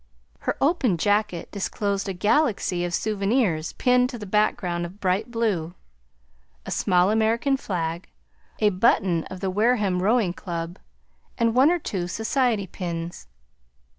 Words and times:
Her 0.39 0.57
open 0.59 0.97
jacket 0.97 1.51
disclosed 1.51 2.09
a 2.09 2.13
galaxy 2.13 2.83
of 2.83 2.91
souvenirs 2.95 3.73
pinned 3.73 4.09
to 4.09 4.17
the 4.17 4.25
background 4.25 4.83
of 4.83 4.99
bright 4.99 5.29
blue, 5.29 5.75
a 6.65 6.71
small 6.71 7.11
American 7.11 7.55
flag, 7.55 8.09
a 8.59 8.69
button 8.71 9.25
of 9.25 9.41
the 9.41 9.51
Wareham 9.51 10.01
Rowing 10.01 10.33
Club, 10.33 10.79
and 11.37 11.53
one 11.53 11.69
or 11.69 11.77
two 11.77 12.07
society 12.07 12.65
pins. 12.65 13.27